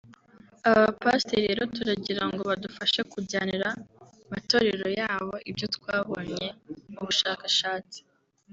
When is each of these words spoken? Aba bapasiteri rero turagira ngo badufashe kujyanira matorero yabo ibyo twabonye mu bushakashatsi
Aba 0.67 0.79
bapasiteri 0.85 1.45
rero 1.47 1.63
turagira 1.75 2.23
ngo 2.31 2.41
badufashe 2.49 3.01
kujyanira 3.11 3.69
matorero 4.31 4.87
yabo 4.99 5.33
ibyo 5.49 5.67
twabonye 5.75 6.45
mu 6.91 7.01
bushakashatsi 7.07 7.99